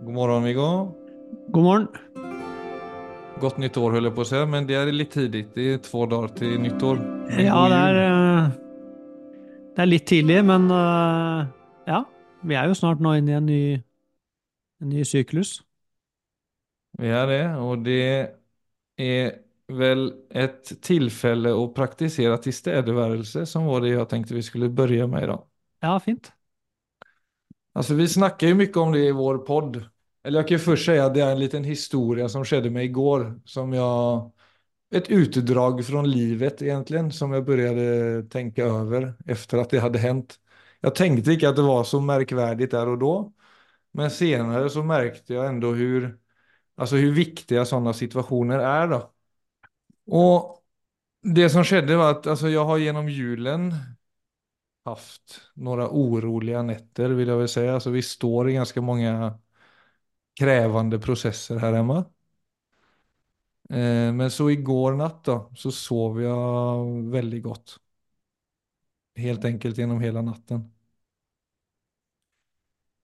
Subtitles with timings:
[0.00, 0.94] God morgon Viggo.
[1.48, 1.88] God morgen.
[3.40, 5.54] Godt nytt år höll jag på att säga, men det är lite tidigt.
[5.54, 6.96] Det är två dagar till nyttår.
[6.96, 8.48] Men Ja, det er, eh,
[9.76, 11.46] det er litt tidlig, men eh,
[11.86, 12.04] ja.
[12.42, 13.62] Vi er jo snart nå inne i en ny,
[14.80, 15.60] en ny syklus.
[16.98, 18.00] Vi er det og det
[18.98, 19.30] er
[19.68, 25.28] vel et tilfelle å praktisere tilstedeværelse som var det jeg tenkte vi skulle begynne med
[25.28, 25.44] i dag.
[25.84, 26.32] Ja, fint.
[27.72, 29.84] Alltså vi snackar ju mycket om det i vår podd.
[30.24, 32.84] Eller jag kan ju först säga att det är en liten historia som skedde mig
[32.84, 33.40] igår.
[33.44, 34.32] Som jag...
[34.94, 40.40] Ett utdrag från livet egentligen som jag började tänka över efter att det hade hänt.
[40.80, 43.32] Jag tänkte inte att det var så märkvärdigt där och då.
[43.92, 46.18] Men senare så märkte jag ändå hur,
[46.76, 49.12] alltså hur viktiga sådana situationer är då.
[50.06, 50.64] Och
[51.22, 53.74] det som skedde var att alltså jag har genom julen
[54.84, 57.74] haft några oroliga nätter vill jag väl säga.
[57.74, 59.38] Alltså vi står i ganska många
[60.40, 62.04] krävande processer här hemma.
[63.70, 67.80] Eh, Men så igår natt då, så sov jag väldigt gott.
[69.16, 70.72] Helt enkelt genom hela natten.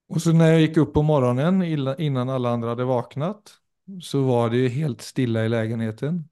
[0.09, 3.61] Och så när jag gick upp på morgonen illa- innan alla andra hade vaknat
[4.03, 6.29] så var det helt stilla i lägenheten.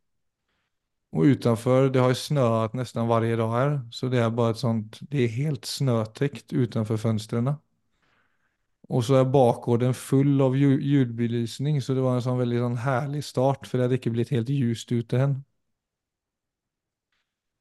[1.14, 4.58] Och utenfor det har jo snöat nesten varje dag her, så det er bare et
[4.64, 7.54] sånt, det er helt snøtekt utenfor fønstrene.
[8.96, 13.22] Og så er bakgården full av lydbelysning, så det var en sånn veldig sånn herlig
[13.28, 15.38] start, for det hadde ikke blitt helt ljust ute hen.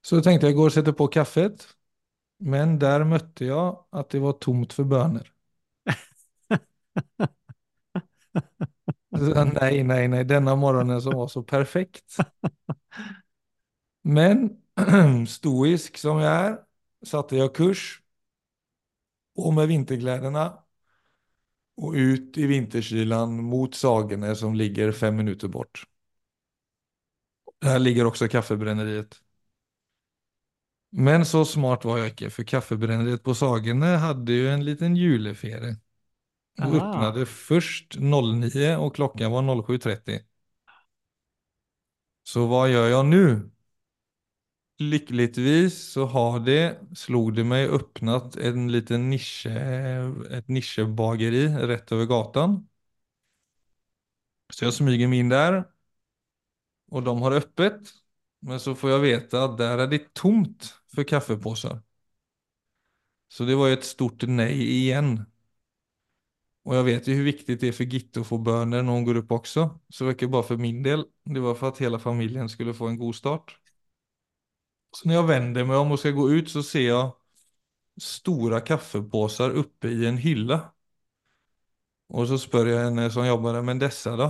[0.10, 1.66] Så tenkte jeg, jeg går og sätter på kaffet,
[2.54, 5.30] men der møtte jeg at det var tomt for bønner.
[9.14, 12.18] Så, nei, nei, denne denna morgonen som var så perfekt.
[14.04, 14.50] Men
[15.36, 16.58] stoisk som jeg er,
[17.04, 17.84] satte jeg kurs
[19.36, 20.46] og med vinterklærne
[21.84, 25.86] og ut i vinterkylan mot Sagene som ligger fem minutter bort.
[27.64, 29.22] Der ligger også kaffebrenneriet.
[30.92, 35.78] Men så smart var jeg ikke, for kaffebrenneriet på Sagene hadde jo en liten juleferie.
[36.58, 40.20] Och åpnet først 09 og klokka var 07.30.
[42.24, 43.24] Så hva gjør jeg nu?
[44.92, 46.58] Lyckligtvis så har det,
[46.98, 49.54] slog det meg, åpnet en liten nisje,
[50.40, 52.58] et nisjebakeri rett over gatan.
[54.56, 55.60] Så jeg smyger meg inn der,
[56.92, 57.92] og de har åpent.
[58.44, 61.78] Men så får jeg veta at der er det tomt for kaffeposer.
[63.30, 65.12] Så det var jo et stort nej igen.
[66.68, 69.06] Og jeg vet jo hvor viktig det er for Gitte å få bönor når hun
[69.10, 71.06] går opp også, Så det var ikke bare for min del.
[71.38, 73.56] Det var for at hele familjen skulle få en god start.
[74.96, 77.12] Så när jag vänder mig om och ska gå ut så ser jag
[78.02, 80.74] stora kaffepåsar uppe i en hylla.
[82.10, 84.30] Og så spør jeg henne som jobber der, men dessa da?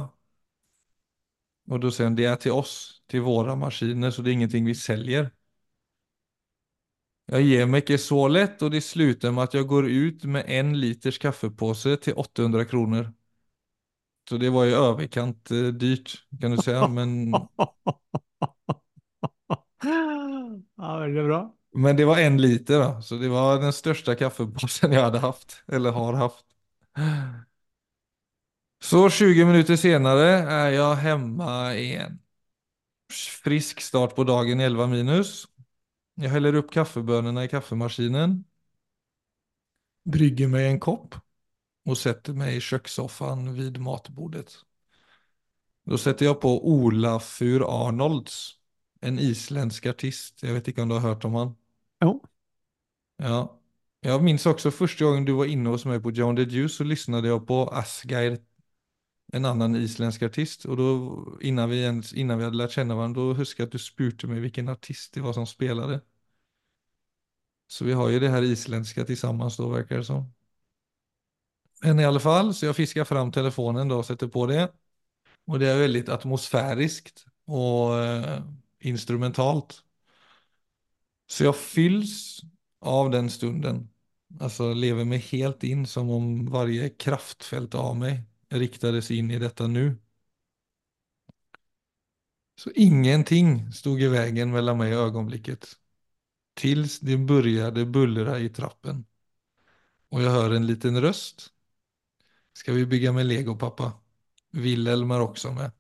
[1.72, 2.75] Og da sier hun det er til oss,
[3.12, 5.29] til våre maskiner, så det er ingenting vi selger.
[7.31, 10.50] Jeg gir meg ikke så lett, og det slutter med at jeg går ut med
[10.59, 13.12] en liters kaffepåse til 800 kroner.
[14.30, 17.34] Så det var jo överkant eh, dyrt kan du si, men,
[19.84, 21.42] Ja, veldig bra.
[21.74, 25.64] men det var en liter da, Så det var den största kaffepåsen jeg hadde hatt,
[25.68, 26.46] eller har haft.
[28.84, 30.28] Så 20 minutter senere
[30.58, 31.48] er jeg hjemme
[31.80, 32.20] igjen.
[33.44, 35.32] Frisk start på dagen 11 minus.
[36.20, 38.42] Jeg heller opp kaffebønnene i kaffemaskinen.
[40.16, 41.20] Brygger meg en kopp.
[41.90, 44.54] og setter meg i kjøkkensofaen ved matbordet.
[45.92, 48.36] Da setter jeg på Olafur Arnolds.
[49.03, 50.44] En isländsk artist.
[50.44, 51.56] Jag vet inte om du har hört om han.
[52.02, 52.24] Jo.
[53.18, 53.59] Ja.
[54.00, 56.84] Jag minns också första gången du var inne hos mig på John the Juice så
[56.84, 58.40] lyssnade jag på Asgeir,
[59.34, 60.66] en annan isländsk artist.
[60.66, 63.72] Och då innan vi, ens, innan vi hade lärt känna varandra, då huskade jag att
[63.72, 66.02] du spurte mig vilken artist det var som spelade.
[67.68, 70.34] Så vi har ju det här isländska tillsammans då verkar det som.
[71.81, 74.72] Men i alla fall, så jag fiskar fram telefonen då och sätter på det.
[75.45, 78.44] Och det är väldigt atmosfäriskt och eh,
[78.89, 79.81] instrumentalt.
[81.27, 82.15] Så jeg fylls
[82.83, 83.88] av den stunden.
[84.41, 89.68] Alltså lever meg helt in som om varje kraftfelt av meg riktades inn i dette
[89.68, 89.95] nu.
[92.56, 95.65] Så ingenting stod i vägen mellom meg og øyeblikket,
[96.56, 99.06] til det började bullra i trappen.
[100.13, 101.50] Og jeg hører en liten røst.
[102.53, 103.94] Skal vi bygge med lego pappa?
[104.53, 105.74] Wilhelm er også med.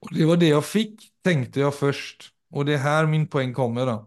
[0.00, 2.30] Och det var det jeg fikk, tenkte jeg først.
[2.50, 3.98] Og det er her min poeng kommer da.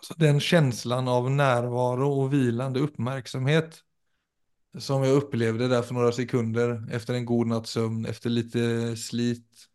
[0.00, 3.82] Altså, den følelsen av närvaro og hvilende oppmerksomhet
[4.78, 8.56] som jeg opplevde der for noen sekunder efter en god natts søvn, efter litt
[9.00, 9.66] slit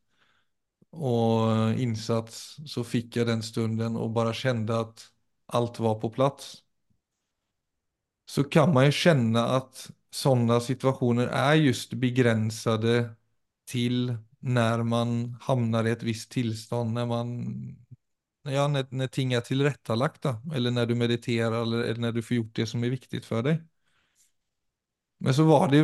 [0.92, 5.07] og insats så fikk jeg den stunden og bare kjente at
[5.57, 6.62] alt var på plass.
[8.30, 13.16] Så kan man jo kjenne at sånne situationer er just begrensede
[13.66, 17.28] till när man hamnar i et visst tilstand, när man
[18.44, 22.38] ja, när, när ting är tillrättalagda eller när du mediterer, eller, eller när du får
[22.38, 23.62] gjort det som er viktig for deg.
[25.22, 25.84] Men så var det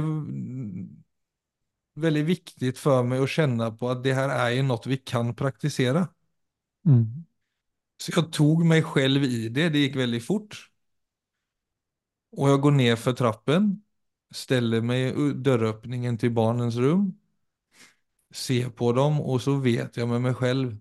[2.02, 5.34] veldig viktig for meg å kjenne på at det her er jo noe vi kan
[5.38, 6.08] praktisere.
[6.88, 7.28] Mm.
[8.02, 10.58] Så jeg tog meg selv i det, det gikk veldig fort.
[12.38, 13.70] Og jeg går ned for trappen,
[14.34, 17.12] steller meg i døråpningen til barnens rum,
[18.32, 20.78] ser på dem och så vet jag med mig själv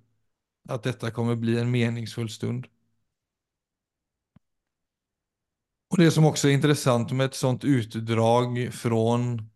[0.69, 2.67] att detta kommer bli en meningsfull stund.
[5.91, 9.51] Och det som också är intressant med ett sånt utdrag från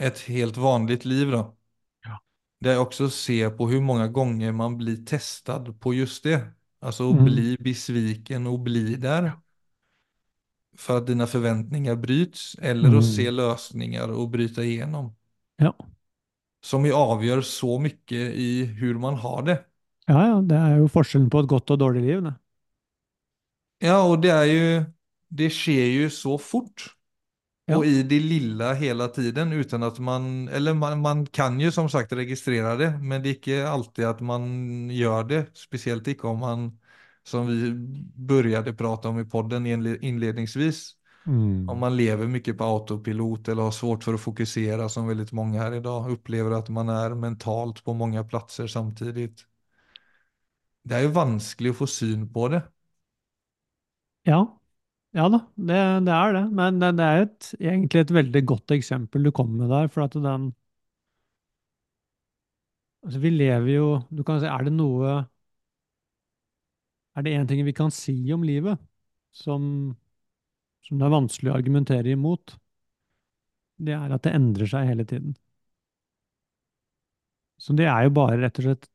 [0.00, 1.56] ett helt vanligt liv då.
[2.02, 2.20] Ja.
[2.60, 6.52] Det är också att se på hur många gånger man blir testad på just det.
[6.80, 7.24] Alltså att Mm.
[7.24, 9.32] bli besviken och bli där.
[10.76, 12.54] För att dina förväntningar bryts.
[12.54, 12.98] Eller Mm.
[12.98, 15.16] att se lösningar och bryta igenom.
[15.56, 15.76] Ja.
[16.62, 19.58] Som jo avgjør så mye i hur man har det.
[20.08, 22.22] ja, ja, det er jo forskjellen på et godt og dårlig liv.
[22.26, 22.34] Det.
[23.80, 24.64] Ja, og det er jo
[25.30, 26.90] det skjer jo så fort.
[27.70, 27.78] Ja.
[27.78, 31.88] Og i det lille hele tiden uten at man, eller man, man kan jo som
[31.88, 36.40] sagt registrere det, men det er ikke alltid at man gjør det, Spesielt ikke om
[36.42, 36.64] man,
[37.24, 37.70] som vi
[38.26, 41.68] började prate om i podden inledningsvis, Mm.
[41.68, 45.62] om man lever mycket på autopilot eller har svårt för att fokusera som väldigt många
[45.62, 49.46] här idag upplever att man är mentalt på många platser samtidigt.
[50.82, 52.62] Det är ju vanskligt att få syn på det.
[54.22, 54.60] Ja.
[55.12, 56.44] ja da, det, det er det.
[56.50, 59.88] Men det, det er et, egentlig et veldig godt eksempel du kommer med der.
[59.88, 60.52] For at den
[63.02, 65.24] Altså, vi lever jo Du kan si, er det noe
[67.16, 68.78] Er det én ting vi kan si om livet
[69.32, 69.96] som,
[70.86, 72.56] som det er vanskelig å argumentere imot,
[73.80, 75.34] det er at det endrer seg hele tiden.
[77.60, 78.88] Så det er jo bare rett og slett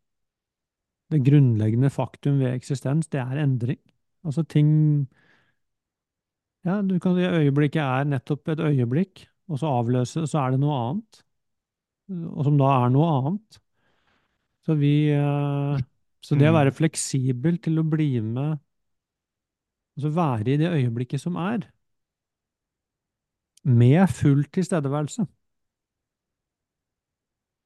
[1.14, 3.80] det grunnleggende faktum ved eksistens, det er endring.
[4.26, 4.72] Altså ting
[6.66, 10.60] Ja, du kan si øyeblikket er nettopp et øyeblikk, og så avløse, så er det
[10.64, 11.20] noe annet.
[12.10, 13.60] Og som da er noe annet.
[14.66, 15.84] Så vi eh,
[16.26, 16.58] Så det å Mm.
[16.58, 18.58] være fleksibel til å bli med
[19.98, 21.66] Altså være i det øyeblikket som er,
[23.66, 25.26] med full tilstedeværelse.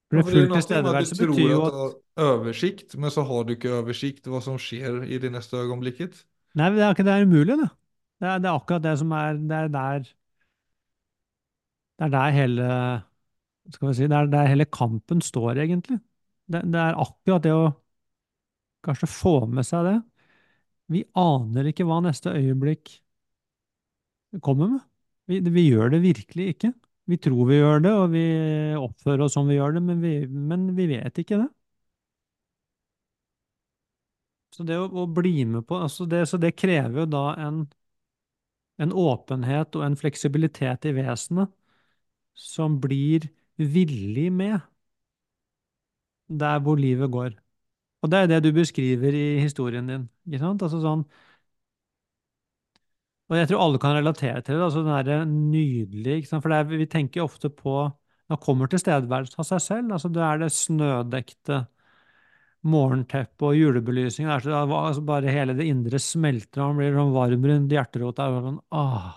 [0.10, 3.44] For full tilstedeværelse betyr jo at du tror at du har oversikt, men så har
[3.44, 6.24] du ikke oversikt hva som skjer i det neste øyeblikket.
[6.58, 7.70] Nei, det er ikke det er umulig, det.
[8.20, 10.00] Det er, det er akkurat det som er Det er der
[12.00, 12.66] Det er der hele
[13.72, 16.00] Skal vi si Det er der hele kampen står, egentlig.
[16.52, 17.70] Det, det er akkurat det å
[18.84, 19.98] kanskje få med seg det.
[20.90, 22.96] Vi aner ikke hva neste øyeblikk
[24.42, 24.82] kommer med.
[25.30, 26.72] Vi, vi gjør det virkelig ikke.
[27.10, 28.24] Vi tror vi gjør det, og vi
[28.80, 30.14] oppfører oss som vi gjør det, men vi,
[30.52, 31.50] men vi vet ikke det.
[34.56, 37.64] Så det å, å bli med på altså det, Så det krever jo da en,
[38.86, 41.52] en åpenhet og en fleksibilitet i vesenet
[42.40, 43.28] som blir
[43.60, 44.60] villig med
[46.30, 47.32] der hvor livet går.
[48.02, 50.64] Og det er det du beskriver i historien din, ikke sant?
[50.64, 51.04] Altså sånn
[53.30, 56.44] Og jeg tror alle kan relatere til det, altså den derre nydelige, ikke sant?
[56.44, 57.84] For det er, vi tenker ofte på
[58.30, 61.64] det kommer til tilstedeværelsen av seg selv, altså det er det snødekte
[62.70, 67.16] morgenteppet og julebelysningen, er så, altså bare hele det indre smelter, og man blir sånn
[67.16, 69.16] varm rundt hjerterota, og sånn, ah.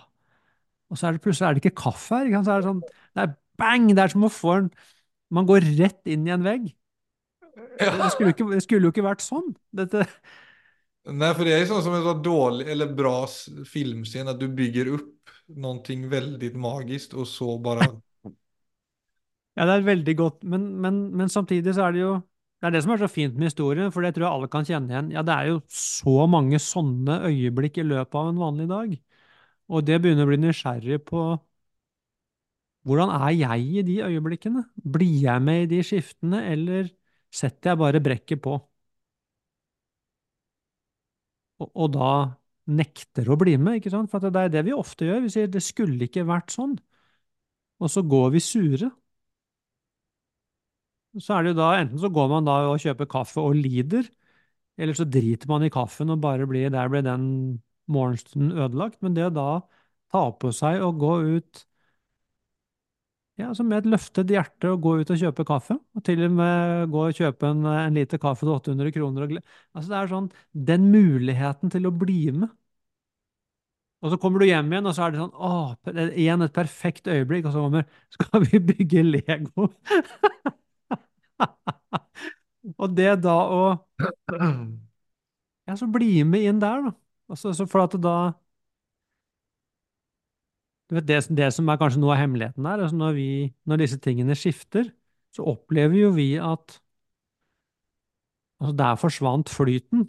[0.89, 2.41] Og så er det plutselig er det ikke kaffe her, ikke?
[2.47, 2.81] Så er det sånn,
[3.13, 4.71] det er bang, det er som å få en,
[5.33, 6.71] man går rett inn i en vegg.
[7.53, 9.53] Det, det, skulle, jo ikke, skulle jo ikke vært sånn.
[9.77, 10.07] Dette,
[11.05, 13.27] Nej, för det är sånt som en så dålig eller bra
[13.73, 17.79] filmscen att du bygger upp någonting väldigt magiskt och så bara
[19.57, 22.13] Ja, det er veldig godt, men, men, men samtidig så er det jo
[22.61, 24.63] Det er det som er så fint med historien, for det tror jeg alle kan
[24.63, 25.09] kjenne igjen.
[25.11, 28.93] Ja, det er jo så mange sånne øyeblikk i løpet av en vanlig dag.
[29.67, 31.25] Og det begynner å bli nysgjerrig på
[32.87, 34.63] hvordan er jeg i de øyeblikkene?
[34.95, 36.87] Blir jeg med i de skiftene, eller
[37.33, 38.57] setter jeg bare brekket på?
[41.61, 42.09] Og, og da
[42.73, 44.09] nekter å bli med, ikke sant?
[44.11, 45.23] For det er det vi ofte gjør.
[45.25, 46.77] Vi sier det skulle ikke vært sånn.
[47.83, 48.91] Og så går vi sure.
[51.21, 54.07] så er det jo da, enten så går man da og kjøper kaffe og lider,
[54.81, 57.25] eller så driter man i kaffen og bare blir, der ble den
[57.93, 58.97] morgenstunden ødelagt.
[59.05, 59.49] Men det å da
[60.13, 61.63] ta på seg og gå ut
[63.41, 66.35] Ja, altså med et løftet hjerte å gå ut og kjøpe kaffe, og til og
[66.37, 69.25] med gå og kjøpe en, en liter kaffe til 800 kroner.
[69.73, 70.27] Altså det er sånn,
[70.69, 72.51] Den muligheten til å bli med.
[74.03, 75.69] Og så kommer du hjem igjen, og så er det sånn åh,
[76.19, 77.85] igjen et perfekt øyeblikk, og så kommer
[78.17, 79.69] Skal vi bygge Lego?
[82.79, 83.63] Og det da å
[85.67, 86.91] Ja, så bli med inn der, da.
[87.31, 88.13] Altså, så for at da
[91.01, 93.27] det, det som er kanskje noe av hemmeligheten her, altså når vi,
[93.69, 94.89] når disse tingene skifter,
[95.33, 96.77] så opplever jo vi at
[98.61, 100.07] altså der forsvant flyten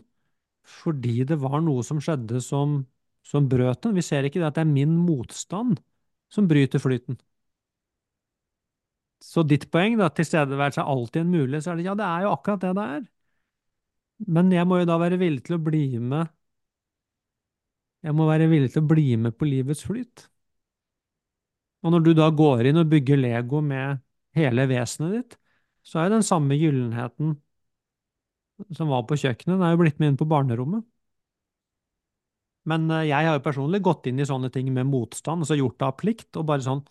[0.65, 2.79] fordi det var noe som skjedde som,
[3.27, 3.97] som brøt den.
[3.97, 5.77] Vi ser ikke det at det er min motstand
[6.33, 7.19] som bryter flyten.
[9.25, 12.25] Så ditt poeng, da, tilstedeværelse er alltid en mulighet, så er det ja, det er
[12.27, 13.05] jo akkurat det det er.
[14.37, 16.33] Men jeg må jo da være villig til å bli med
[18.07, 20.29] Jeg må være villig til å bli med på livets flyt.
[21.85, 24.01] Og når du da går inn og bygger Lego med
[24.37, 25.37] hele vesenet ditt,
[25.85, 27.37] så er jo den samme gyllenheten
[28.75, 30.85] som var på kjøkkenet, den er jo blitt med inn på barnerommet.
[32.71, 35.59] Men eh, jeg har jo personlig gått inn i sånne ting med motstand, og så
[35.59, 36.83] gjort det av plikt, og bare sånn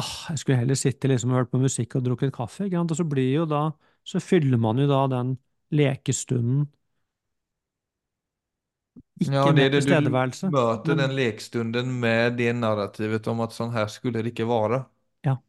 [0.00, 2.94] åh, jeg skulle heller sitte liksom og hørt på musikk og drukket kaffe, ikke sant?
[2.94, 3.66] Og så blir jo da,
[4.08, 5.34] så fyller man jo da den
[5.76, 6.64] lekestunden
[9.26, 9.94] Ja, ikke det er det du
[10.52, 14.84] møter men den lekstunden med det narrativet om at sånn her skulle det ikke være.
[15.24, 15.42] ja,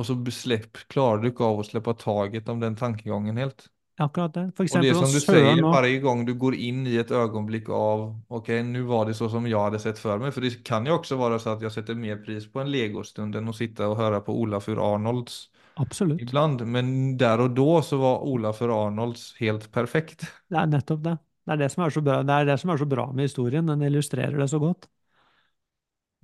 [0.00, 3.68] Og så släpp, klarer du ikke av å slippe taget om den tankegangen helt.
[3.96, 4.52] akkurat det.
[4.56, 7.10] For det eksempel, og som du sier, hver nå, gang du går inn i et
[7.14, 8.02] øyeblikk av
[8.38, 10.32] ok, nå var det så som jeg hadde sett for meg.
[10.34, 13.36] For det kan jo også være så at jeg setter mer pris på en legostund
[13.38, 15.38] enn å sitte og høre på Olafur Arnolds
[15.76, 16.22] absolutt.
[16.26, 16.66] ibland.
[16.66, 20.28] Men der og da så var Olafur Arnolds helt perfekt.
[20.52, 21.16] Det er nettopp det.
[21.48, 23.24] Det er det som er så bra, det er det som er så bra med
[23.24, 24.84] historien, den illustrerer det så godt.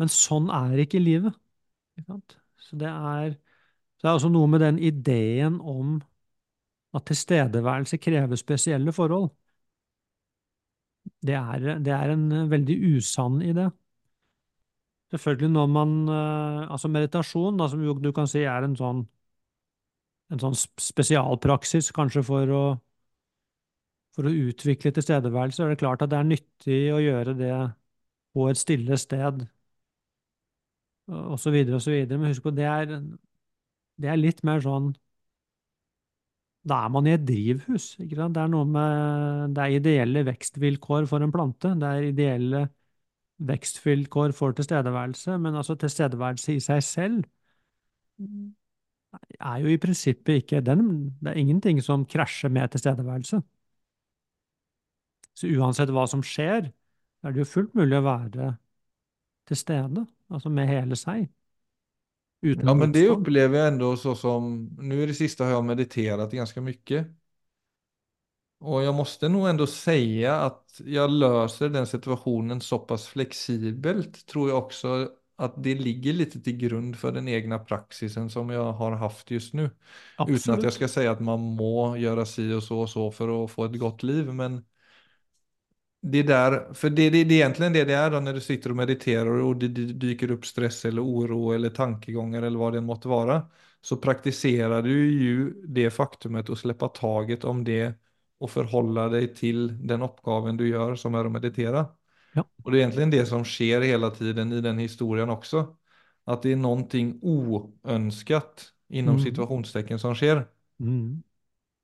[0.00, 1.36] Men sånn er ikke livet.
[2.00, 2.18] Ikke?
[2.60, 3.36] Så det er,
[4.02, 5.96] det er også noe med den ideen om
[6.94, 9.30] at tilstedeværelse krever spesielle forhold.
[11.24, 13.68] Det er, det er en veldig usann idé.
[15.12, 19.04] Selvfølgelig når man eh, Altså meditasjon, da, som jo du kan si er en sånn,
[20.32, 22.62] en sånn spesialpraksis kanskje for å,
[24.14, 27.52] for å utvikle tilstedeværelse, er det klart at det er nyttig å gjøre det
[28.34, 29.44] på et stille sted,
[31.06, 32.18] og så videre og så videre.
[32.18, 32.94] Men husk på, det er,
[34.00, 34.94] det er litt mer sånn
[36.64, 38.34] Da er man i et drivhus, ikke sant?
[38.36, 41.74] Det er noe med Det er ideelle vekstvilkår for en plante.
[41.80, 42.62] Det er ideelle
[43.44, 47.24] vekstvilkår for tilstedeværelse, men altså tilstedeværelse i seg selv
[49.40, 50.86] er jo i prinsippet ikke den
[51.20, 53.42] Det er ingenting som krasjer med tilstedeværelse.
[55.34, 56.70] Så uansett hva som skjer,
[57.24, 58.52] er det jo fullt mulig å være
[59.48, 61.26] til stede, altså med hele seg,
[62.44, 65.50] uten Ja, men det opplever jeg jag ändå så som, nu i det siste har
[65.52, 67.04] jeg mediterat ganske mye.
[68.64, 74.48] Og jeg måste nog ändå säga att jag löser den situationen så pass flexibelt, tror
[74.48, 78.96] jeg også at det ligger litt til grunn for den egna praksisen som jeg har
[78.96, 79.70] haft just nu.
[80.24, 83.10] Utan att jag skal ska säga att man må gjøre si og så og så
[83.10, 84.62] for å få et godt liv, men
[86.12, 88.74] det der, for det, det, det er egentlig det det er da, når du sitter
[88.74, 92.82] og mediterer og det det dyker opp stress eller oro eller tankeganger eller hva det
[92.84, 93.38] måtte være,
[93.84, 97.94] Så praktiserer du jo det faktumet å slippe taget om det
[98.40, 101.84] og forholde deg til den oppgaven du gjør, som er å meditere.
[102.34, 102.44] Ja.
[102.64, 105.66] Og det er egentlig det som sker hele tiden i den historien også.
[106.26, 106.84] At det er noe
[107.22, 109.22] uønsket innom mm.
[109.26, 110.46] situationstecken som sker.
[110.80, 111.22] Mm.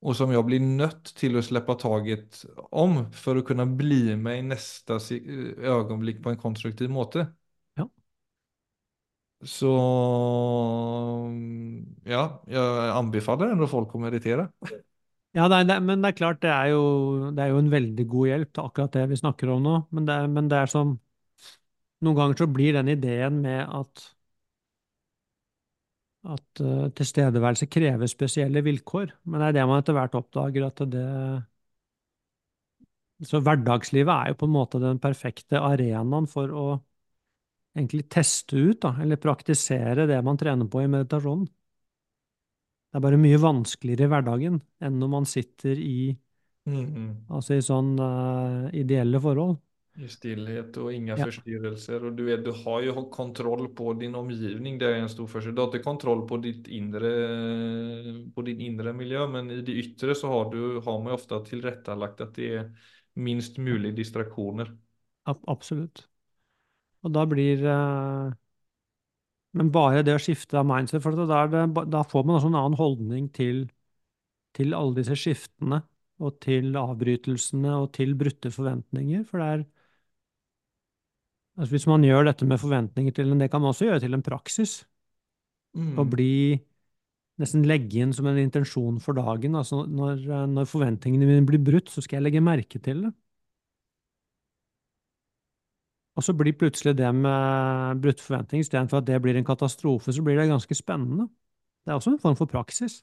[0.00, 4.38] Och som jag blir nött till att släppa taget om för att kunna bli med
[4.38, 7.26] i nästa øyeblikk ögonblick på en konstruktiv måte.
[7.74, 7.88] Ja.
[9.44, 9.72] Så
[12.04, 14.48] ja, jeg anbefaler ändå folk å meditere.
[15.36, 17.70] Ja, det er, det, men det er klart, det er, jo, det er jo en
[17.70, 19.76] veldig god hjelp til akkurat det vi snakker om nå.
[19.94, 20.96] Men det, men det er som
[22.00, 24.06] Noen ganger så blir den ideen med at
[26.34, 29.14] at eh, tilstedeværelse krever spesielle vilkår.
[29.24, 31.06] Men det er det man etter hvert oppdager at det
[33.28, 36.66] Så hverdagslivet er jo på en måte den perfekte arenaen for å
[37.76, 41.44] egentlig teste ut, da, eller praktisere det man trener på i meditasjonen.
[42.90, 46.10] Det er bare mye vanskeligere i hverdagen enn når man sitter i,
[47.30, 49.58] altså i sånn uh, ideelle forhold.
[49.98, 51.24] I stillhet og inga Ja.
[51.26, 52.04] forstyrrelser.
[52.06, 54.78] Og du, vet, du har jo kontroll på din omgivning.
[54.78, 55.54] Det er en stor forskjell.
[55.54, 57.10] Du har ikke kontroll på, ditt inre,
[58.34, 62.20] på din inre miljø, men i det yttre så har, du, har man ofte tilrettelagt
[62.20, 62.70] at att det er
[63.14, 64.70] minst mulig distraksjoner.
[65.26, 66.06] Absolutt.
[67.02, 68.32] Og da blir eh,
[69.52, 72.58] Men bare det å skifte av mindset, for da, det, da får man også en
[72.60, 73.64] annen holdning til,
[74.54, 75.80] til alle disse skiftene,
[76.20, 79.24] og til avbrytelsene, og til brutte forventninger.
[79.26, 79.64] For det er,
[81.60, 84.16] altså hvis man gjør dette med forventninger til en, det kan man også gjøre til
[84.16, 84.80] en praksis.
[85.76, 86.00] Mm.
[86.10, 86.58] bli,
[87.38, 89.54] nesten legge inn som en intensjon for dagen.
[89.54, 93.12] Altså når, når forventningene mine blir brutt, så skal jeg legge merke til det.
[96.18, 100.24] Og så blir plutselig det med brutte forventninger, istedenfor at det blir en katastrofe, så
[100.26, 101.30] blir det ganske spennende.
[101.86, 102.98] Det er også en form for praksis.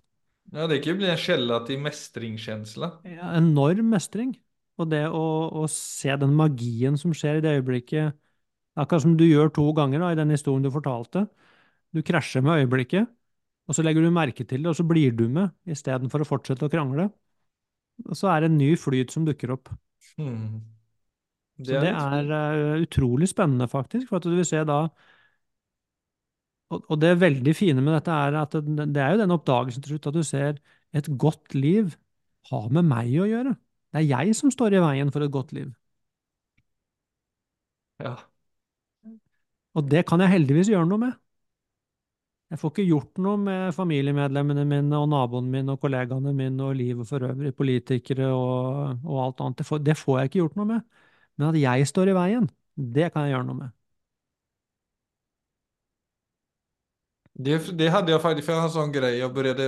[0.54, 2.92] Ja, det kan bli en källa til mestringskjensle.
[3.08, 4.36] Ja, enorm mestring.
[4.78, 8.14] Og det å, å se den magien som skjer i det øyeblikket,
[8.78, 11.26] akkurat som du gjør to ganger da, i den historien du fortalte.
[11.96, 13.10] Du krasjer med øyeblikket,
[13.68, 16.68] og så legger du merke til det, og så blir du med, istedenfor å fortsette
[16.68, 17.10] å krangle.
[18.08, 19.72] Og så er det en ny flyt som dukker opp.
[20.22, 20.62] Mm.
[21.58, 24.10] Det Så det er eh, utrolig spennende, faktisk.
[24.10, 24.86] For at du vil se da
[26.74, 29.84] Og, og det veldig fine med dette er at det, det er jo den oppdagelsen
[29.84, 30.60] til slutt at du ser
[31.00, 31.96] et godt liv
[32.52, 33.56] har med meg å gjøre.
[33.94, 35.72] Det er jeg som står i veien for et godt liv.
[38.00, 38.18] Ja.
[39.78, 41.16] Og det kan jeg heldigvis gjøre noe med.
[42.48, 46.78] Jeg får ikke gjort noe med familiemedlemmene mine og naboene mine og kollegaene mine og
[46.80, 49.58] livet for øvrig, politikere og, og alt annet.
[49.60, 50.86] Det får, det får jeg ikke gjort noe med.
[51.38, 52.48] Men at jeg står i veien,
[52.98, 53.74] det kan jeg gjøre noe med.
[57.38, 59.66] Det, det hadde jeg faktisk, for jeg har en sånn greie jeg begynte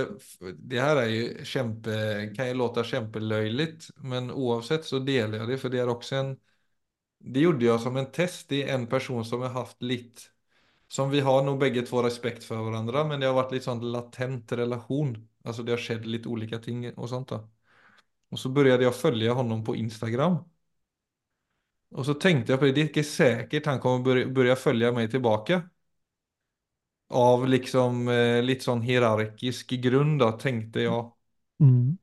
[0.72, 1.98] det her er jo kjempe,
[2.34, 3.66] kan jo låta kjempeløyelig,
[4.10, 6.32] men oavsett så deler jeg det, for det er også en,
[7.20, 10.30] det gjorde jeg som en test, är en person som har haft litt
[10.90, 13.84] som vi har nog begge två respekt for hverandre, men det har vært litt sånn
[13.92, 17.38] latent relation, Altså det har skjedd litt ulike ting og sånt da.
[18.30, 20.36] Og så begynte jeg å følge honom på Instagram.
[21.90, 24.90] Og så tenkte jeg på det, det er ikke sikkert han kommer begynne å følge
[24.94, 25.62] meg tilbake.
[27.20, 31.00] Av liksom eh, litt sånn hierarkisk grunn, da, tenkte jeg.
[31.58, 31.96] Mm.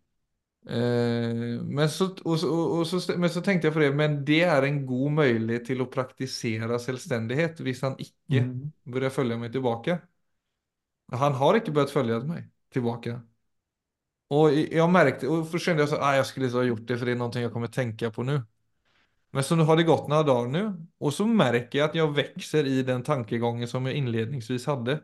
[0.68, 4.42] Eh, men, så, og, og, og så, men så tenkte jeg på det, men det
[4.44, 8.72] er en god mulighet til å praktisere selvstendighet hvis han ikke Mm.
[8.92, 10.00] börjar følge meg tilbake.
[11.12, 13.20] Han har ikke börjat følge meg tilbake.
[14.30, 16.98] Og jeg merkte, og så kände jeg så, ah, jeg skulle ikke ha gjort det
[17.00, 18.36] for det er noe jeg kommer tenke på nå.
[19.34, 20.64] Men så har det gått noen dager nå,
[21.00, 25.00] og så merker jeg at jeg vokser i den tankegången som jeg inledningsvis hadde.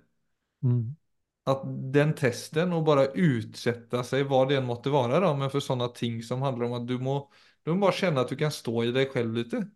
[0.64, 0.96] Mm.
[1.44, 1.62] Att
[1.94, 5.88] den testen och bara utsätta sig vad det än måtte vara då, men för sådana
[5.88, 7.32] ting som handlar om att du må,
[7.64, 9.68] du må bara känna att du kan stå i dig själv lite.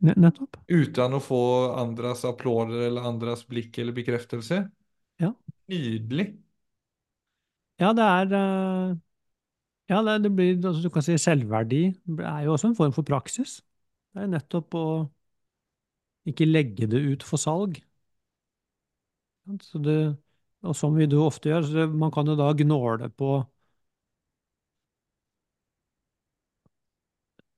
[0.00, 0.56] Nettopp.
[0.66, 1.40] Utan å få
[1.76, 4.70] andres applåder eller andres blikk eller bekreftelse.
[5.20, 5.34] Ja.
[5.68, 6.30] Nydelig.
[7.80, 8.96] Ja, det er eh,
[9.90, 12.92] Ja, det, det blir altså, Du kan si selvverdi Det er jo også en form
[12.96, 13.60] for praksis.
[14.14, 14.84] Det er nettopp å
[16.30, 17.80] ikke legge det ut for salg.
[19.64, 19.96] Så det,
[20.66, 23.40] og som vi jo ofte gjør, så man kan jo da gnåle på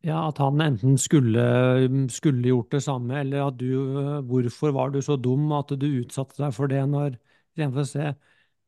[0.03, 1.43] ja, at han enten skulle,
[2.11, 3.67] skulle gjort det samme, eller at du
[4.27, 7.19] Hvorfor var du så dum at du utsatte deg for det når
[7.53, 8.13] Istedenfor å se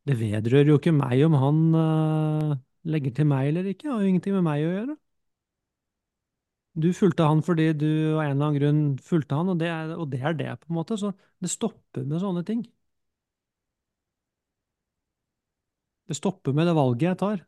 [0.08, 3.86] Det vedrører jo ikke meg om han uh, legger til meg eller ikke.
[3.86, 4.96] Det har jo ingenting med meg å gjøre.
[6.74, 9.92] Du fulgte han fordi du av en eller annen grunn fulgte han, og det er,
[9.94, 10.98] og det er det, på en måte.
[10.98, 12.64] Så det stopper med sånne ting.
[16.08, 17.44] Det stopper med det valget jeg tar.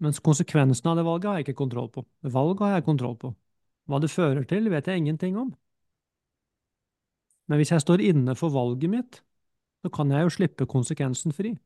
[0.00, 2.04] Mens konsekvensen av det valget har jeg ikke kontroll på.
[2.36, 3.34] Valget har jeg kontroll på.
[3.90, 5.50] Hva det fører til, vet jeg ingenting om.
[7.48, 9.20] Men hvis jeg står inne for valget mitt,
[9.82, 11.56] så kan jeg jo slippe konsekvensen fri.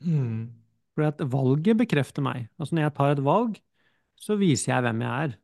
[0.00, 0.48] Mm.
[0.94, 2.48] For at valget bekrefter meg.
[2.58, 3.60] Altså når jeg tar et valg,
[4.16, 5.36] så viser jeg hvem jeg er.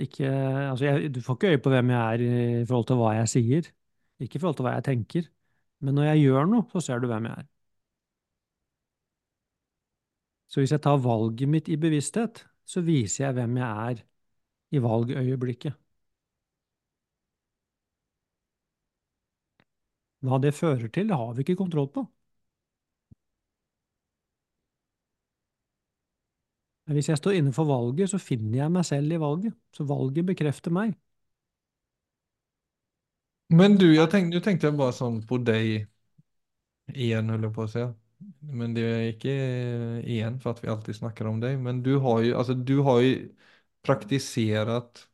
[0.00, 0.26] Ikke,
[0.70, 3.28] altså jeg, du får ikke øye på hvem jeg er i forhold til hva jeg
[3.32, 3.70] sier,
[4.24, 5.28] ikke i forhold til hva jeg tenker.
[5.82, 7.48] Men når jeg gjør noe, så ser du hvem jeg er.
[10.48, 14.02] Så hvis jeg tar valget mitt i bevissthet, så viser jeg hvem jeg er
[14.78, 15.78] i valgøyeblikket.
[20.28, 22.06] Hva det fører til, det har vi ikke kontroll på.
[26.86, 29.54] Men hvis jeg står innenfor valget, så finner jeg meg selv i valget.
[29.76, 30.94] Så valget bekrefter meg.
[33.52, 35.86] Men du, jag tänkte, nu tänkte jag bara sånn på deg
[36.92, 37.94] igjen, höll jag på att säga.
[38.40, 39.28] Men det är inte
[40.10, 41.56] igen för att vi alltid snackar om dig.
[41.56, 43.34] Men du har ju, alltså, du har ju
[43.82, 45.08] praktiserat,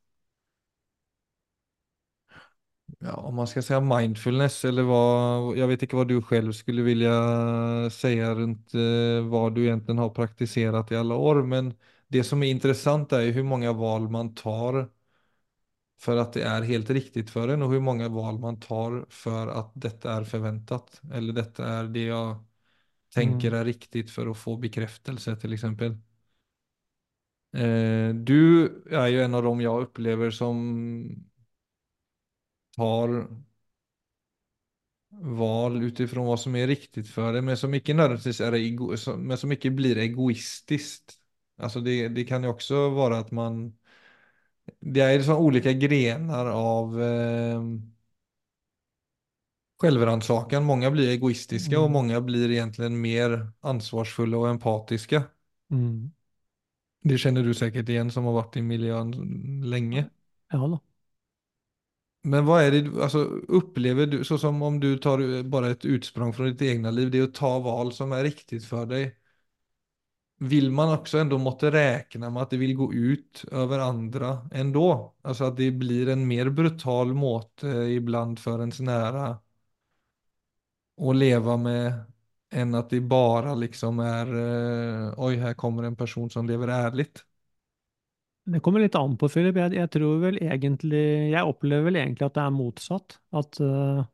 [2.98, 6.82] ja, om man ska säga mindfulness eller vad, jag vet inte vad du själv skulle
[6.82, 7.10] vilja
[7.90, 11.42] säga runt eh, vad du egentligen har praktiserat i alla år.
[11.42, 11.74] Men
[12.08, 14.88] det som är intressant är ju hur många val man tar
[15.98, 19.46] för att det är helt riktigt för en och hur många val man tar för
[19.46, 21.00] att detta är förväntat.
[21.12, 22.44] Eller detta är det jag
[23.14, 25.96] tänker er är riktigt för att få bekräftelse till exempel.
[27.52, 31.28] Eh, du är ju en av dem jag upplever som
[32.76, 33.28] tar
[35.10, 39.38] val utifrån vad som är riktigt för deg, men som ikke nödvändigtvis är ego, men
[39.38, 41.14] som inte blir egoistiskt.
[41.56, 43.77] Alltså det, det kan ju också vara att man,
[44.80, 47.62] det är liksom olika grenar av eh,
[49.80, 50.64] självrannsakan.
[50.64, 51.92] Många blir egoistiska och Mm.
[51.92, 55.22] många blir egentligen mer ansvarsfulla och empatiska.
[55.70, 56.10] Mm.
[57.02, 59.10] Det känner du säkert igen som har varit i miljön
[59.70, 60.10] länge.
[60.50, 60.80] Ja da.
[62.22, 66.32] Men vad är det, alltså upplever du, så som om du tar bara ett utsprång
[66.32, 69.17] från ditt egna liv, det är att ta val som är riktigt för dig.
[70.38, 75.14] Vill man också ändå måtte räkna med att det vill gå ut över andra ändå?
[75.22, 79.38] Alltså att det blir en mer brutal måte ibland för ens nära
[81.00, 81.92] att leva med
[82.50, 84.26] än att det bara liksom er
[85.20, 87.06] Oi, her kommer en person som lever ærlig.
[88.44, 89.56] Det kommer litt an på, Philip.
[89.56, 91.02] Jeg, jeg tror vel egentlig
[91.34, 93.18] Jeg opplever vel egentlig at det er motsatt.
[93.36, 94.06] At uh,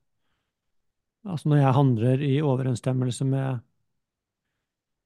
[1.23, 3.63] altså når jeg handler i overensstemmelse med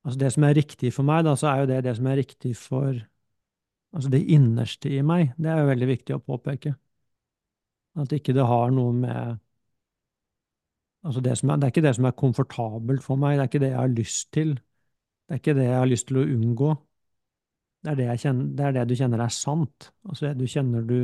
[0.08, 2.20] altså det som er riktig for meg, da, så er jo det det som er
[2.22, 2.92] riktig for
[3.92, 5.34] altså det innerste i meg.
[5.36, 6.72] Det er jo veldig viktig å påpeke.
[7.98, 9.38] At ikke det har noe med
[11.04, 13.62] altså det, er, det er ikke det som er komfortabelt for meg, det er ikke
[13.64, 14.52] det jeg har lyst til.
[15.28, 16.74] Det er ikke det jeg har lyst til å unngå.
[17.84, 19.90] Det er det, kjenner, det, er det du kjenner er sant.
[20.08, 21.00] Altså det du kjenner du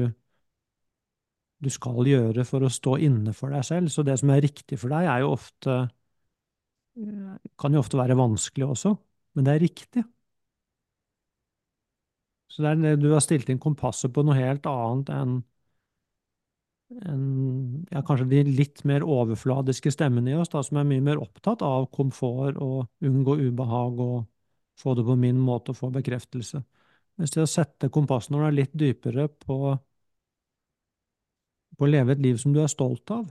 [1.64, 3.92] du skal gjøre for å stå inne for deg selv.
[3.92, 5.76] Så det som er riktig for deg, er jo ofte
[7.58, 8.94] kan jo ofte være vanskelig også,
[9.34, 10.04] men det er riktig.
[12.48, 15.40] Så det er det du har stilt inn kompasset på noe helt annet enn
[17.02, 21.22] en, ja, kanskje de litt mer overfladiske stemmene i oss, da, som er mye mer
[21.22, 24.16] opptatt av komfort og unngå ubehag og
[24.80, 26.62] få det på min måte og få bekreftelse.
[27.18, 29.58] Mens det å sette kompasset når du er litt dypere på,
[31.78, 33.26] på å leve et liv som du er stolt av,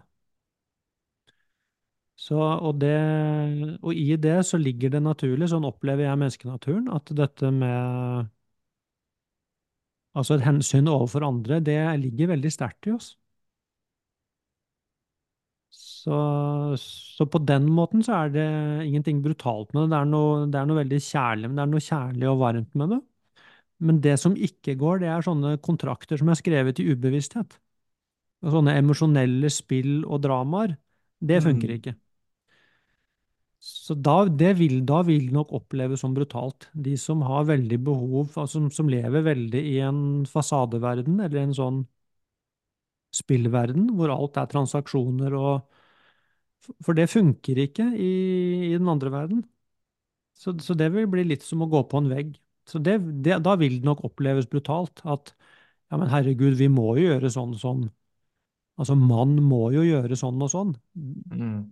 [2.15, 2.91] Så, og, det,
[3.81, 8.29] og i det så ligger det naturlig, sånn opplever jeg menneskenaturen, at dette med
[10.19, 13.11] Altså et hensyn overfor andre, det ligger veldig sterkt i oss.
[15.73, 16.13] Så,
[16.77, 18.45] så på den måten så er det
[18.87, 19.89] ingenting brutalt med det.
[19.93, 22.77] Det er noe, det er noe veldig kjærlig, men det er noe kjærlig og varmt
[22.81, 22.99] med det.
[23.89, 27.57] Men det som ikke går, det er sånne kontrakter som er skrevet i ubevissthet.
[28.55, 30.75] Sånne emosjonelle spill og dramaer.
[31.31, 31.77] Det funker Mm.
[31.79, 31.95] ikke.
[33.63, 36.67] Så da, det vil, da vil nok oppleves som brutalt.
[36.87, 41.55] De som har veldig behov, altså som, som lever veldig i en fasadeverden, eller en
[41.55, 41.79] sånn
[43.19, 45.55] spillverden, hvor alt er transaksjoner og
[46.85, 48.11] For det funker ikke i,
[48.69, 49.41] i den andre verden.
[50.33, 52.33] Så, så det vil bli litt som å gå på en vegg.
[52.69, 55.03] Så det, det, da vil det nok oppleves brutalt.
[55.05, 55.33] At
[55.91, 57.83] ja, men herregud, vi må jo gjøre sånn som sånn.
[58.83, 60.73] Altså, man må jo gjøre sånn og sånn.
[61.31, 61.71] Mm.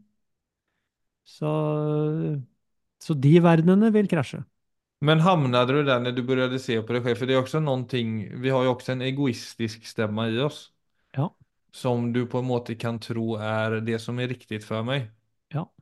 [1.28, 1.50] Så,
[3.04, 4.45] så de verdenene vil krasje.
[5.02, 7.15] Men hamnade du där när du började se på dig själv?
[7.15, 10.71] För det är också någonting, vi har ju också en egoistisk stämma i oss.
[11.12, 11.36] Ja.
[11.71, 15.12] Som du på en måte kan tro är det som är riktigt för mig.
[15.47, 15.74] Ja.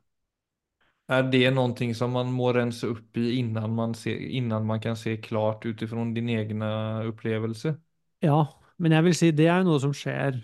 [1.06, 4.96] Är det någonting som man må rensa upp i innan man, ser, innan man kan
[4.96, 7.74] se klart utifrån din egna upplevelse?
[8.20, 10.40] Ja, men jeg vil si det er jo noe som skjer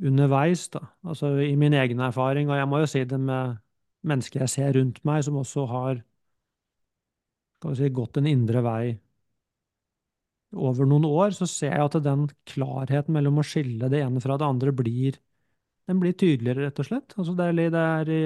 [0.00, 0.84] underveis, da.
[1.04, 3.58] Altså i min egen erfaring, og jeg må jo si det med
[4.06, 6.02] mennesker jeg ser rundt meg, som også har
[7.76, 8.84] si, gått en indre vei
[10.56, 14.38] over noen år, så ser jeg at den klarheten mellom å skille det ene fra
[14.40, 15.20] det andre blir
[15.90, 17.14] den blir tydeligere, rett og slett.
[17.18, 18.22] Altså det er, det er i,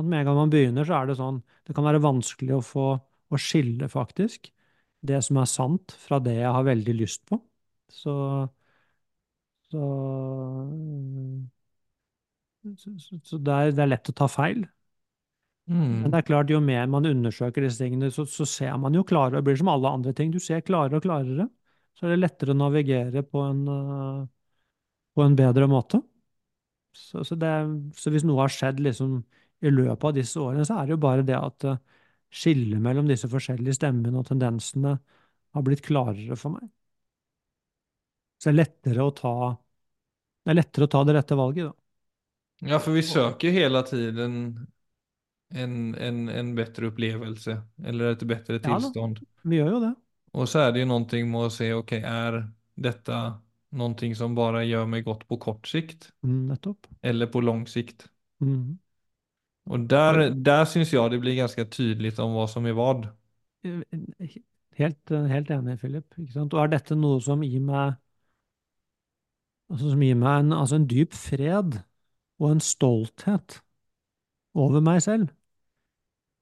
[0.00, 2.86] Med en gang man begynner, så er det sånn Det kan være vanskelig å få
[3.34, 4.50] å skille, faktisk,
[5.04, 7.38] det som er sant, fra det jeg har veldig lyst på.
[7.90, 8.14] Så
[12.76, 14.64] Så, så, så, det, er, det er lett å ta feil.
[16.02, 16.18] Men det Mm.
[16.18, 19.38] er klart, jo mer man undersøker disse tingene, så, så ser man jo klarere.
[19.40, 20.30] Det blir som alle andre ting.
[20.34, 21.48] Du ser klarere og klarere.
[21.96, 23.62] Så er det lettere å navigere på en,
[25.14, 26.00] på en bedre måte.
[26.94, 27.50] Så, så, det,
[27.98, 29.16] så hvis noe har skjedd liksom
[29.64, 31.80] i løpet av disse årene, så er det jo bare det at eh,
[32.34, 34.94] skillet mellom disse forskjellige stemmene og tendensene
[35.54, 36.68] har blitt klarere for meg.
[38.38, 39.32] Så det er lettere å ta,
[40.44, 41.74] det er lettere å ta det rette valget, da.
[42.60, 44.66] Ja, för vi söker hela tiden
[45.54, 48.80] en, en, en bättre upplevelse eller ett bättre Ja
[49.42, 49.94] Vi gjør jo det.
[50.32, 54.64] Och så är det ju någonting med att se, okej, är detta någonting som bara
[54.64, 56.56] gör mig gott på kort sikt Mm,
[57.02, 58.06] eller på lång sikt.
[58.40, 58.78] Mm.
[59.64, 63.08] Och där, där syns jag det blir ganske tydligt om hva som er vad.
[64.76, 66.18] Helt, helt enig, Philip.
[66.18, 66.54] Ikke sant?
[66.54, 67.94] Og er dette noe som gir meg
[69.74, 71.80] altså som gir meg en, altså en dyp fred
[72.40, 73.58] og en stolthet
[74.54, 75.28] over meg selv?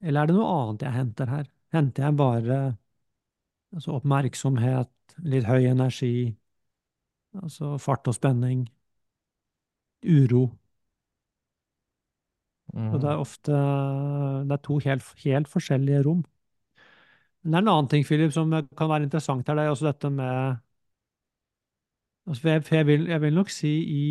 [0.02, 1.48] Eller er det noe annet jeg henter her?
[1.72, 2.58] Henter jeg bare
[3.72, 4.92] altså oppmerksomhet,
[5.32, 6.12] litt høy energi,
[7.40, 8.66] altså fart og spenning,
[10.04, 10.42] uro?
[12.92, 13.12] Og det Mm.
[13.12, 13.52] er ofte
[14.48, 16.24] det er to helt, helt forskjellige rom.
[17.42, 19.54] Men det er en annen ting, Philip, som kan være interessant her.
[19.58, 20.58] Det er også dette med
[22.26, 24.06] altså For jeg, for jeg, vil, jeg vil nok si i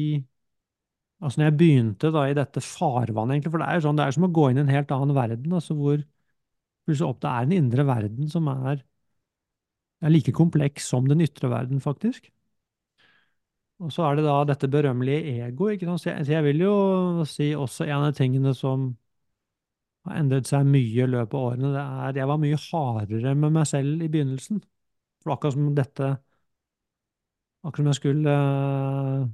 [1.21, 4.06] Altså når jeg begynte da i dette farvannet, egentlig, for det er jo sånn, det
[4.08, 7.30] er som å gå inn i en helt annen verden, altså hvor plutselig opp, det
[7.30, 8.82] er en indre verden som er,
[10.02, 12.32] er like kompleks som den ytre verden, faktisk.
[13.82, 16.04] Og så er det da dette berømmelige ego, ikke sant.
[16.04, 16.74] Så jeg, så jeg vil jo
[17.30, 18.91] si også en av tingene som
[20.06, 23.56] har endret seg mye i løpet av årene, det er jeg var mye hardere med
[23.58, 24.62] meg selv i begynnelsen.
[25.21, 26.12] For akkurat som dette
[27.62, 29.30] Akkurat som jeg skulle uh...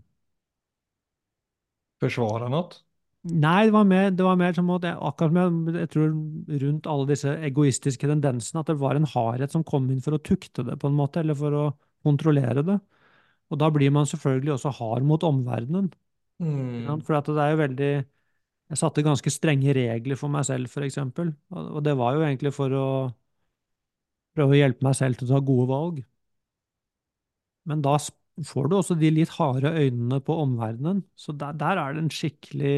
[2.03, 2.67] Forsvare noe?
[3.27, 6.11] Nei, det var mer, det var mer som at jeg, akkurat som jeg, jeg tror
[6.63, 10.21] rundt alle disse egoistiske tendensene, at det var en hardhet som kom inn for å
[10.21, 11.63] tukte det, på en måte, eller for å
[12.07, 12.77] kontrollere det.
[13.51, 15.89] Og da blir man selvfølgelig også hard mot omverdenen.
[16.43, 17.01] Mm.
[17.07, 17.91] For at det er jo veldig
[18.67, 21.31] Jeg satte ganske strenge regler for meg selv, for eksempel.
[21.55, 22.87] Og det var jo egentlig for å
[24.35, 26.01] prøve å hjelpe meg selv til å ta gode valg.
[27.67, 27.97] Men da
[28.47, 31.03] får du også de litt harde øynene på omverdenen.
[31.17, 32.75] Så der, der er det en skikkelig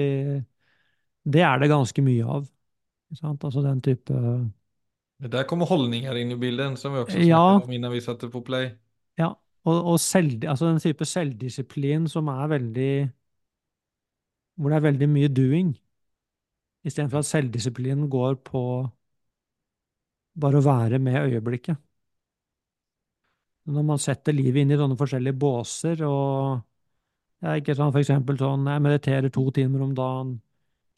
[1.33, 2.47] Det er det ganske mye av.
[3.21, 4.13] Altså den type
[5.23, 8.01] Men der kommer holdninger inn i bilden, som vi også Ja, snakket om innan vi
[8.09, 8.69] satte på play.
[9.17, 9.33] ja.
[9.67, 12.91] Og, og selv, altså den type selvdisiplin som er veldig
[14.55, 15.73] Hvor det er veldig mye doing,
[16.83, 18.63] istedenfor at selvdisiplinen går på
[20.45, 21.77] bare å være med øyeblikket.
[23.69, 26.63] Når man setter livet inn i sånne forskjellige båser, og
[27.43, 30.33] ja, ikke sånn for eksempel sånn Jeg mediterer to timer om dagen,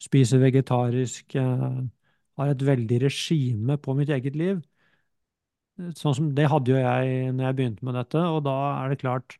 [0.02, 1.82] spiser vegetarisk, eh,
[2.40, 4.62] har et veldig regime på mitt eget liv.
[5.98, 9.02] Sånn som Det hadde jo jeg når jeg begynte med dette, og da er det
[9.04, 9.38] klart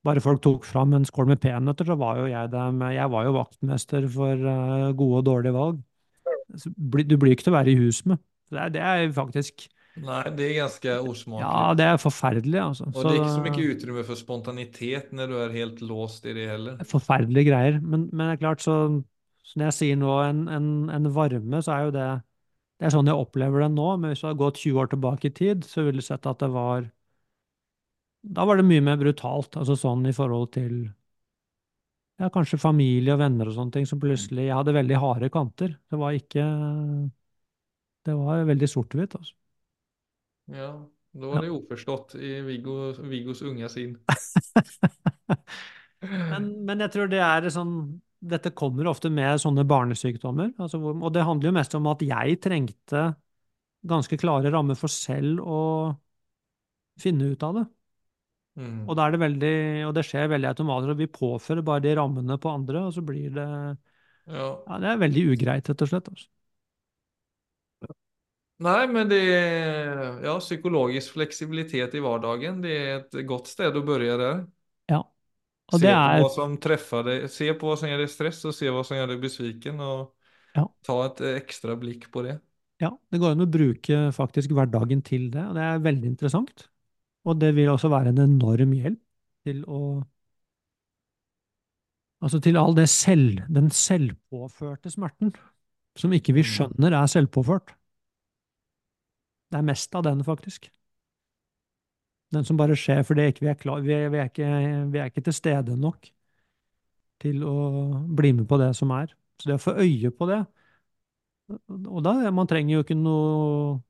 [0.00, 3.26] Bare folk tok fram en skål med peanøtter, så var jo jeg dem Jeg var
[3.26, 5.82] jo vaktmester for eh, gode og dårlige valg.
[6.48, 8.18] Du blir ikke til å være i hus med.
[8.50, 9.66] Det er, det er faktisk
[10.00, 10.94] Nei, det er ganske
[11.40, 12.86] Ja, det er forferdelig, altså.
[12.90, 16.34] Og det er ikke så mye utrymme for spontanitet når du er helt låst i
[16.36, 16.80] det heller.
[16.88, 17.78] forferdelige greier.
[17.80, 18.76] Men, men det er klart, så,
[19.44, 22.08] så når jeg sier nå en, en, en varme, så er jo det
[22.80, 23.88] Det er sånn jeg opplever det nå.
[24.00, 26.40] Men hvis du hadde gått 20 år tilbake i tid, så ville du sett at
[26.40, 26.88] det var
[28.36, 29.58] Da var det mye mer brutalt.
[29.60, 30.74] Altså sånn i forhold til
[32.20, 35.76] ja, kanskje familie og venner og sånne ting, som plutselig Jeg hadde veldig harde kanter.
[35.90, 36.44] Det var ikke
[38.08, 39.34] Det var veldig sort-hvitt, altså.
[40.54, 40.70] Ja,
[41.12, 43.98] da var det uforstått i Viggo, Viggos unge sin.
[46.00, 47.74] Men, men jeg tror det er sånn
[48.24, 50.54] Dette kommer ofte med sånne barnesykdommer.
[50.60, 53.02] Altså, og det handler jo mest om at jeg trengte
[53.88, 55.60] ganske klare rammer for selv å
[57.00, 57.64] finne ut av det.
[58.60, 58.82] Mm.
[58.84, 59.54] Og det veldig,
[59.88, 60.92] og det skjer veldig automatisk.
[60.92, 63.48] og Vi påfører bare de rammene på andre, og så blir det
[64.30, 64.48] Ja.
[64.68, 66.12] ja, Det er veldig ugreit, rett og slett.
[66.12, 66.28] Altså.
[68.60, 72.60] Nei, men det er ja, psykologisk fleksibilitet i hverdagen.
[72.64, 74.42] Det er et godt sted å begynne der.
[74.88, 75.02] Ja.
[75.72, 78.10] Og Se det på er hva som treffer deg, se på hva som gjør deg
[78.12, 80.10] stress, og se hva som gjør deg besviken, og
[80.56, 80.66] Ja.
[80.86, 82.40] ta et eh, ekstra blikk på det.
[82.80, 86.64] Ja, det går an å bruke faktisk hverdagen til det, og det er veldig interessant.
[87.28, 89.00] Og det vil også være en enorm hjelp
[89.48, 89.82] til å
[92.20, 95.32] Altså til all det selv, den selvpåførte smerten,
[95.96, 96.44] som ikke vi Mm.
[96.44, 97.72] skjønner er selvpåført.
[99.50, 100.70] Det er mest av den, faktisk.
[102.30, 104.48] Den som bare skjer fordi vi er klar, vi er, vi, er ikke,
[104.92, 106.10] vi er ikke til stede nok
[107.20, 107.54] til å
[108.16, 109.12] bli med på det som er.
[109.40, 110.42] Så det å få øye på det
[111.50, 113.80] Og da, man trenger jo ikke noe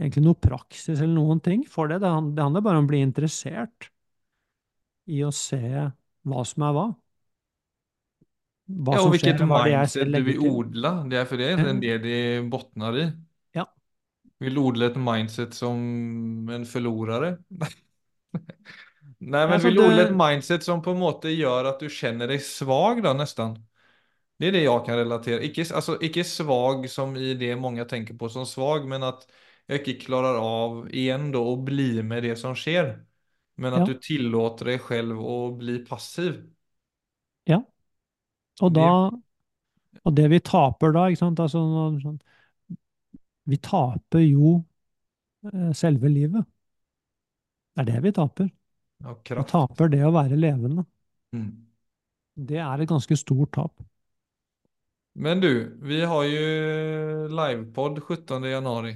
[0.00, 2.00] egentlig noe praksis eller noen ting for det.
[2.00, 3.90] Det handler bare om å bli interessert
[5.10, 6.86] i å se hva som er hva.
[8.70, 10.92] Hva Ja, og hvilket det mindset du vil odle.
[11.10, 12.18] Det er for det er det de
[12.50, 13.06] bunner i.
[14.40, 14.46] Ja.
[14.46, 15.80] Vil du odle et mindset som
[16.56, 17.34] en forlorere?
[19.20, 21.88] Nei, men Altså, vil du odle et mindset som på en måte gjør at du
[21.92, 23.54] kjenner deg svag da, nesten?
[24.40, 25.42] Det er det jeg kan relatere.
[25.48, 29.26] Ikke, altså, ikke svag som i det mange tenker på som svag, men at
[29.70, 32.94] jeg ikke klarer av igjen da å bli med det som skjer.
[33.60, 33.88] Men at Ja.
[33.88, 36.40] du tillåter deg selv å bli passiv.
[37.46, 37.60] Ja.
[38.60, 38.88] Og da
[40.04, 41.60] Og det vi taper da, ikke sant altså,
[42.02, 42.18] sånn,
[43.48, 44.56] Vi taper jo
[45.52, 46.44] eh, selve livet.
[47.74, 48.50] Det er det vi taper.
[49.00, 50.84] Vi taper det å være levende.
[51.32, 51.50] Mm.
[52.40, 53.80] Det er et ganske stort tap.
[55.20, 55.50] Men du,
[55.82, 56.44] vi har jo
[57.34, 58.94] livepod 17 januari.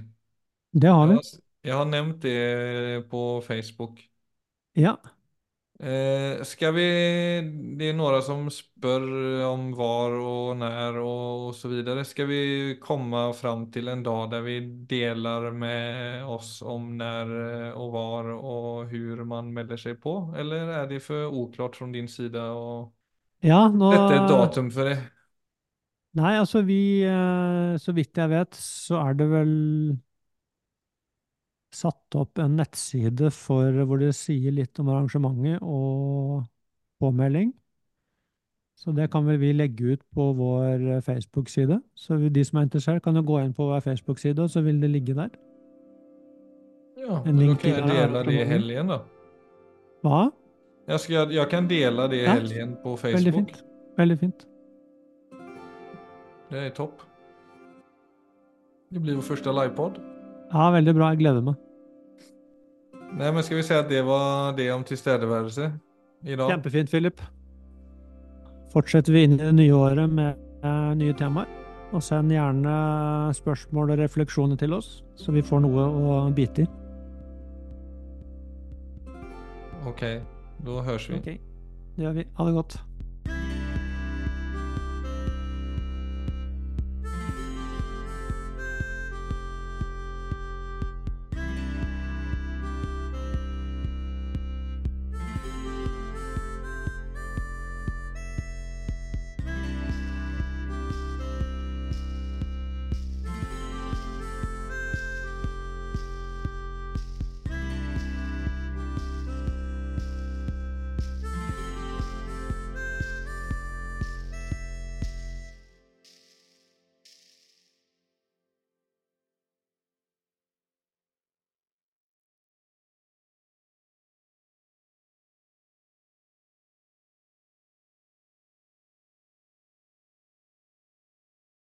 [0.70, 1.14] Det har vi.
[1.14, 1.18] vi.
[1.18, 4.00] har, jeg har nevnt det på Facebook.
[4.78, 4.96] Ja.
[5.84, 6.82] Eh, ska vi,
[7.78, 12.04] det är några som spør om var och när och, och så vidare.
[12.04, 17.26] Ska vi komma fram till en dag där vi delar med oss om när
[17.66, 20.34] eh, och var och hur man melder sig på?
[20.38, 22.94] Eller är det för oklart från din sida och
[23.44, 24.96] Ja, nå dette er datum for det?
[26.14, 29.54] Nei, altså vi eh, Så vidt jeg vet, så er det vel
[31.74, 36.44] satt opp en nettside for hvor det sier litt om arrangementet og
[37.02, 37.52] påmelding.
[38.78, 41.78] Så det kan vel vi legge ut på vår Facebook-side.
[41.94, 44.80] Så de som er interessert, kan jo gå inn på vår Facebook-side, og så vil
[44.82, 45.30] det ligge der.
[46.98, 48.98] Ja, En da link kan jeg dele det i helgen da.
[50.04, 50.24] Hva?
[50.88, 53.54] Jeg, skal, jeg kan dele det i Ja, helgen på Veldig Facebook.
[53.54, 53.64] fint.
[53.96, 54.46] Veldig fint.
[56.50, 57.02] Det er topp.
[58.92, 59.96] Det blir vår første livepodd.
[60.52, 61.12] Ja, veldig bra.
[61.14, 61.60] Jeg gleder meg.
[63.14, 65.68] Nei, men skal vi si at det var det om tilstedeværelse
[66.26, 66.48] i dag?
[66.50, 67.20] Kjempefint, Philip.
[68.74, 70.34] Fortsetter vi inn i det nye året med
[70.66, 71.50] eh, nye temaer.
[71.94, 72.72] Og send gjerne
[73.38, 76.70] spørsmål og refleksjoner til oss, så vi får noe å bite i.
[79.86, 80.02] OK.
[80.64, 81.20] Da høres vi.
[81.20, 81.28] Ok,
[81.94, 82.26] det gjør vi.
[82.34, 82.76] Ha det godt.